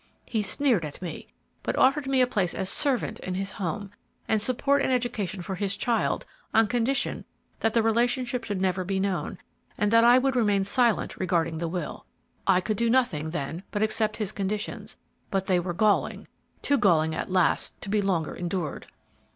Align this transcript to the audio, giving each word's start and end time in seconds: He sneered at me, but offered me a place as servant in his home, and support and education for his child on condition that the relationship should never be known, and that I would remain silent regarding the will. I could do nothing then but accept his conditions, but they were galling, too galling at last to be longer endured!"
He 0.25 0.41
sneered 0.41 0.83
at 0.83 0.99
me, 0.99 1.27
but 1.61 1.77
offered 1.77 2.07
me 2.07 2.21
a 2.21 2.25
place 2.25 2.55
as 2.55 2.69
servant 2.71 3.19
in 3.19 3.35
his 3.35 3.51
home, 3.51 3.91
and 4.27 4.41
support 4.41 4.81
and 4.81 4.91
education 4.91 5.43
for 5.43 5.53
his 5.53 5.77
child 5.77 6.25
on 6.55 6.65
condition 6.65 7.23
that 7.59 7.75
the 7.75 7.83
relationship 7.83 8.43
should 8.43 8.59
never 8.59 8.83
be 8.83 8.99
known, 8.99 9.37
and 9.77 9.91
that 9.91 10.03
I 10.03 10.17
would 10.17 10.35
remain 10.35 10.63
silent 10.63 11.17
regarding 11.19 11.59
the 11.59 11.67
will. 11.69 12.07
I 12.47 12.61
could 12.61 12.77
do 12.77 12.89
nothing 12.89 13.29
then 13.29 13.61
but 13.69 13.83
accept 13.83 14.17
his 14.17 14.31
conditions, 14.31 14.97
but 15.29 15.45
they 15.45 15.59
were 15.59 15.71
galling, 15.71 16.27
too 16.63 16.79
galling 16.79 17.13
at 17.13 17.29
last 17.29 17.79
to 17.81 17.89
be 17.89 18.01
longer 18.01 18.33
endured!" 18.35 18.87